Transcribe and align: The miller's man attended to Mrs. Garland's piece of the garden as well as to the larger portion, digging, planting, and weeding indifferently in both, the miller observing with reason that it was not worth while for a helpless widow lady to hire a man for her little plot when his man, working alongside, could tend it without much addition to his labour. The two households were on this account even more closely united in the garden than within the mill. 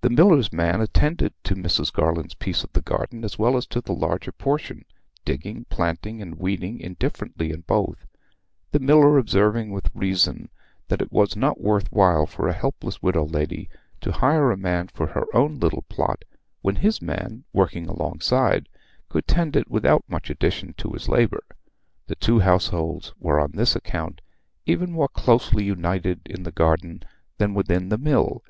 The 0.00 0.08
miller's 0.08 0.54
man 0.54 0.80
attended 0.80 1.34
to 1.44 1.54
Mrs. 1.54 1.92
Garland's 1.92 2.32
piece 2.32 2.64
of 2.64 2.72
the 2.72 2.80
garden 2.80 3.24
as 3.26 3.38
well 3.38 3.58
as 3.58 3.66
to 3.66 3.82
the 3.82 3.92
larger 3.92 4.32
portion, 4.32 4.86
digging, 5.26 5.66
planting, 5.68 6.22
and 6.22 6.36
weeding 6.36 6.80
indifferently 6.80 7.50
in 7.50 7.60
both, 7.66 8.06
the 8.70 8.78
miller 8.78 9.18
observing 9.18 9.70
with 9.70 9.90
reason 9.94 10.48
that 10.88 11.02
it 11.02 11.12
was 11.12 11.36
not 11.36 11.60
worth 11.60 11.92
while 11.92 12.24
for 12.24 12.48
a 12.48 12.54
helpless 12.54 13.02
widow 13.02 13.26
lady 13.26 13.68
to 14.00 14.12
hire 14.12 14.50
a 14.50 14.56
man 14.56 14.88
for 14.88 15.08
her 15.08 15.26
little 15.34 15.82
plot 15.90 16.24
when 16.62 16.76
his 16.76 17.02
man, 17.02 17.44
working 17.52 17.86
alongside, 17.86 18.66
could 19.10 19.26
tend 19.28 19.54
it 19.56 19.70
without 19.70 20.08
much 20.08 20.30
addition 20.30 20.72
to 20.78 20.88
his 20.92 21.06
labour. 21.06 21.44
The 22.06 22.14
two 22.16 22.38
households 22.40 23.12
were 23.18 23.38
on 23.38 23.50
this 23.52 23.76
account 23.76 24.22
even 24.64 24.90
more 24.92 25.08
closely 25.08 25.64
united 25.64 26.22
in 26.24 26.44
the 26.44 26.50
garden 26.50 27.02
than 27.36 27.52
within 27.52 27.90
the 27.90 27.98
mill. 27.98 28.42